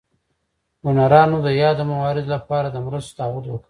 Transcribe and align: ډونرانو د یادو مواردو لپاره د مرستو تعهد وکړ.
ډونرانو 0.81 1.37
د 1.45 1.47
یادو 1.61 1.83
مواردو 1.91 2.31
لپاره 2.35 2.67
د 2.69 2.77
مرستو 2.85 3.17
تعهد 3.19 3.43
وکړ. 3.47 3.59